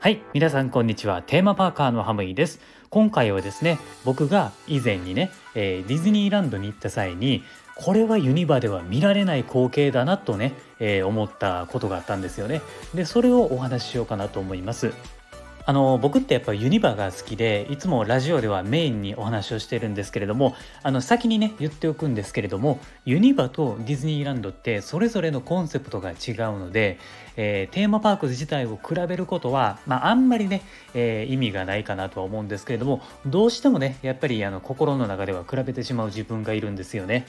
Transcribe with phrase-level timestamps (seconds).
[0.00, 1.22] はい皆さんこんにちは。
[1.22, 2.58] テーマパーカーのハムイです。
[2.90, 7.44] 今回はですね僕が以前にね、えー、ディズニーランドに行った際に
[7.76, 12.60] これはユニバでは見られない光景だなとね、えー、思ったことがあったんですよね。
[12.92, 14.92] でそれをお話ししようかなと思います。
[15.68, 20.54] あの僕ってやっぱユニバが好きでいつもラジオではメインにお話をしてるんですけれども
[20.84, 26.16] あの先にね言っておくんですけれどもユニバとディズニーランドってそれぞれのコンセプトが違う
[26.60, 27.00] ので、
[27.36, 30.62] えー、テーマパーク自体を比べることは、まあ、あんまりね、
[30.94, 37.26] えー、意味がないかなとは思うんですけれどもどうしてもねやっぱりあの心の中では比べてしまう自分がいるんですよね。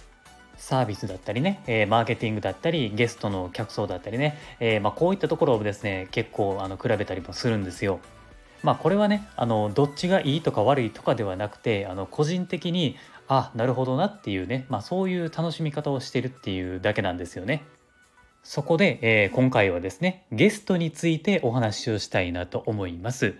[0.57, 7.99] サービスだったりね、えー、マーケティングだったりゲストの客層だったりね、えー、まあ、こういったところをですね結構あの比べたりもするんですよ。
[8.67, 12.97] まあこれはねあのどっちがいいとか悪いとかではなくてあの個人的に
[13.29, 17.63] あなるほどなっていうね、まあ、そういう楽しみ方をしてるっていうだけなんですよね。
[18.43, 23.35] そこで、えー、今回はですねゲストについてお話をしたいなと思います。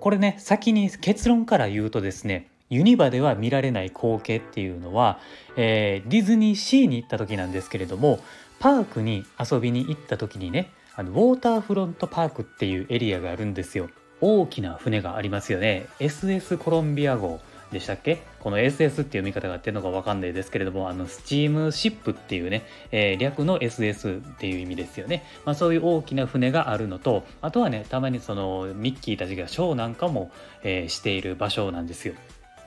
[0.00, 5.18] これね先に結論から言うとですねユニバでは見られない光景っていうのは、
[5.58, 8.20] えー、ディズニーシーに行った時なんですけれども
[8.58, 13.90] パークに遊びに行った時にねあのウォーターフロントパークっていうエリアがあるんですよ。
[14.22, 15.86] 大きな船がありますよね。
[15.98, 17.40] SS コロンビア号
[17.72, 18.22] でしたっけ？
[18.40, 30.30] この SS っていう見方があってるのかわかんないですけれどもあのスチームシップっていうね、えー、略の SS っていう意味ですよね、まあ、そういう大きな船があるのとあとはねたまにそのミッキーたちがショーなんかも、
[30.64, 32.14] えー、している場所なんですよ。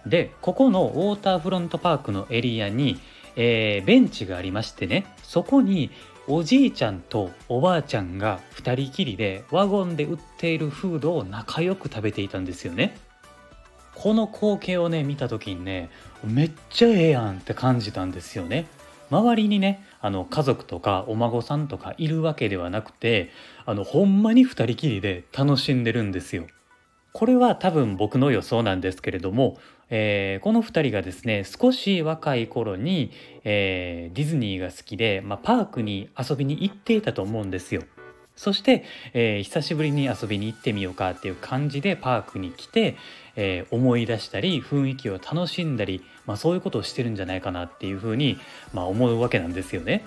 [0.06, 3.00] でここのウォーターフロントパークのエリアに、
[3.36, 5.90] えー、ベンチがありましてねそこに
[6.28, 12.98] おじいちゃんとおばあちゃんが2人きりでワゴンで売っているフードを仲良く食べていたんですよね。
[13.94, 15.90] この光景をね見た時にね
[16.24, 18.66] めっちゃええやんって感じたんですよね。
[19.12, 23.30] 周りにねあの家族とかお孫さんとかいるわけではなくて
[23.68, 26.48] あのほんまに2人きりで楽しんでるんですよ。
[27.14, 29.58] これは多分僕の予想なんですけれども
[29.90, 33.12] えー、この2人がですね少し若い頃に、
[33.44, 37.84] えー、ディズニーが好きで、まあ、パークに遊びに行っていたと思うんですよ。
[38.36, 42.98] そして、えー、久しぶりに遊びに行ってみようかっていう感じでパークに来て、
[43.38, 48.38] え思い出したり雰囲気を楽しんだり、まあ、そういうことをしてるんじゃないかなっていうふうに、
[48.74, 50.06] まあ、思うわけなんですよね。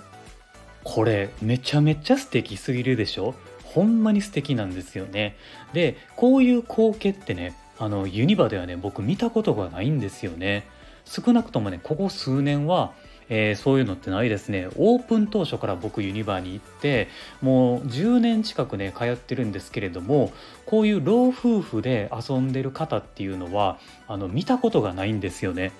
[0.85, 3.35] これめちゃめちゃ素敵すぎるでしょ？
[3.65, 5.37] ほんまに素敵なんですよね。
[5.73, 10.67] でこういう光景ってねあのユニバではね僕見たことがないんですよね。
[11.05, 12.93] 少なくともねここ数年は
[13.29, 14.69] えー、そういうのってないですね。
[14.77, 17.09] オープン当初から僕ユニバーに行って
[17.43, 20.33] もう10年近くね通ってるんですけれども
[20.67, 25.73] こういう老夫婦で遊んでる方っていうのはあの見たことがないんですよね。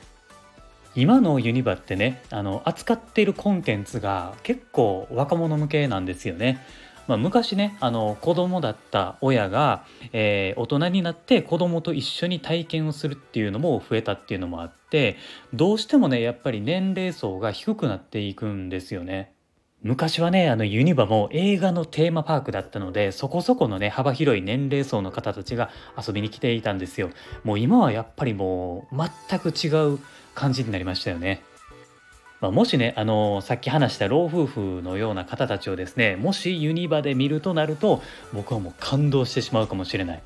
[0.95, 6.61] 今のユニバってねあの扱っているコンテンツが結構若者向けなんですよね。
[7.09, 15.17] まあ、昔ねあの子供だった親が、えー、大人になって子供と一緒に体験をするっていうのも増えたっていうのもあって
[15.55, 19.33] どうしてもねやっぱり年齢層が低くなっていくんですよね。
[19.81, 27.11] 昔はねあのユニバも映画のテーマパークだったのでそこそこのね幅広い年齢層の方たちが遊びに来ていたんですよ。
[27.45, 28.97] もう今はやっぱりもう
[29.29, 29.99] 全く違う
[30.35, 31.43] 感じになりましたよね。
[32.41, 40.23] まあ、もしね、あのー、さっき話した老夫婦のような方たちをですねもしユニバで見るとなると僕はもう感動してしまうかもしれない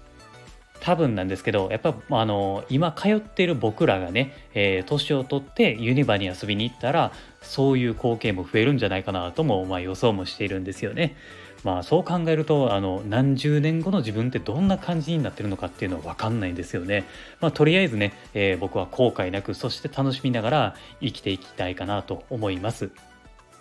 [0.81, 11.17] 多分なんですけどやっぱあのー、今通っている僕らがね、えー、年を取ってユニバに遊びに行ったらそういう光景も増えるんじゃないかなとも、まあ、予想もしているんですよね。
[11.65, 17.05] まあそう考えるとあの何十年後の自分ってどんな感じになってるのかっていうのは分かんないんですよね。
[17.41, 22.91] まあとりあえずね、えー、僕は後悔なくそして楽しみながら生きていきたいかなと思います。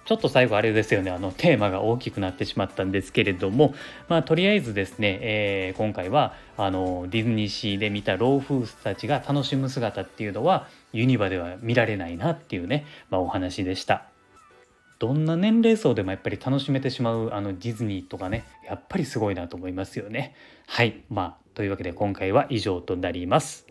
[0.04, 3.76] ちょっと最後あれですよねあのテーマが大きくなってしまったんですけれども
[4.10, 14.11] まあとりあえずですね、えー、今回はあのディズニーシーで見た老夫婦たちが楽しむ姿っていうのはユニバでは見られないなっていうね、まあ、お話でした。
[15.02, 20.36] どんな年齢層でもやっぱり楽しめてしまうあのディズニーとかねやっぱりすごいなと思いますよね。
[20.68, 23.66] はいまあというわけで今回は以上となります。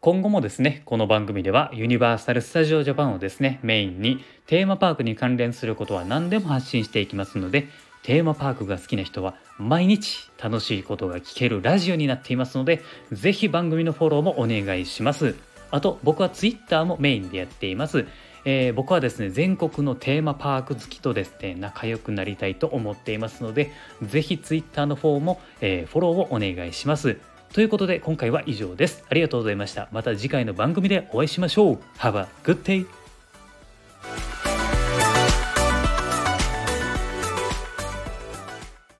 [0.00, 7.68] 今後もですねこの番組ではユニバーサル・スタジオ・ジャパンをですねメインにテーマパークに関連することは何でも発信していきますので
[8.02, 12.82] テーマパークが好きな人は毎日楽しいことが聞けるラジオになっていますので
[13.12, 15.36] 是非番組のフォローもお願いします。
[15.70, 18.06] あと僕は Twitter もメインでやっています。
[18.44, 23.72] えー、僕はですね全国のテーマパーク好きとですね仲良くなりたいと思っていますので
[24.02, 27.18] 是非 Twitter の方も、えー、フォローをお願いします。
[27.52, 29.04] ということで今回は以上です。
[29.08, 29.88] ありがとうございました。
[29.90, 31.78] また次回の番組でお会いしましょう。
[31.98, 32.99] Have a good day!